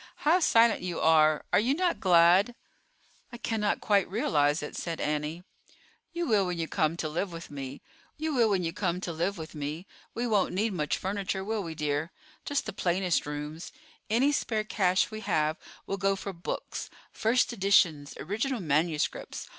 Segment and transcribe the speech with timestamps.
[0.25, 2.55] How silent you are; are you not glad?"
[3.31, 5.43] "I cannot quite realize it," said Annie.
[6.11, 7.83] "You will when you come to live with me.
[8.19, 8.81] We won't need
[10.73, 12.11] much furniture, will we, dear?
[12.45, 13.71] Just the plainest rooms.
[14.09, 19.49] Any spare cash we have will go for books—first editions, original manuscripts.